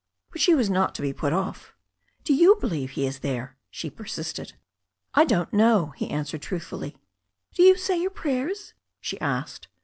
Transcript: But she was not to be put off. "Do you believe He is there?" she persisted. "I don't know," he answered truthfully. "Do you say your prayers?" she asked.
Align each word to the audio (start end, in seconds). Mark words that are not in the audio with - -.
But 0.31 0.41
she 0.41 0.55
was 0.55 0.67
not 0.67 0.95
to 0.95 1.03
be 1.03 1.13
put 1.13 1.31
off. 1.31 1.75
"Do 2.23 2.33
you 2.33 2.55
believe 2.55 2.89
He 2.89 3.05
is 3.05 3.19
there?" 3.19 3.55
she 3.69 3.91
persisted. 3.91 4.53
"I 5.13 5.25
don't 5.25 5.53
know," 5.53 5.93
he 5.95 6.09
answered 6.09 6.41
truthfully. 6.41 6.97
"Do 7.53 7.61
you 7.61 7.77
say 7.77 8.01
your 8.01 8.09
prayers?" 8.09 8.73
she 8.99 9.21
asked. 9.21 9.67